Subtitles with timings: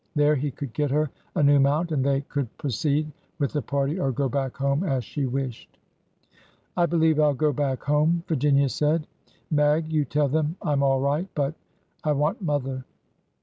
[0.15, 3.61] There he could get her a new mount and they could pro ceed with the
[3.61, 5.77] party or go back home as she wished.''
[6.75, 9.05] I believe I 'll go back home," Virginia said.''
[9.51, 11.53] Mag, you tell them I 'm all right— but—
[12.03, 12.83] I want mother."